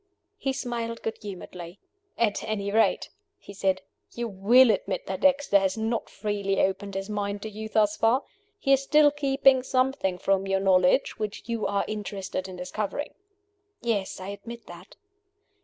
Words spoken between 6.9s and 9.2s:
his mind to you thus far? He is still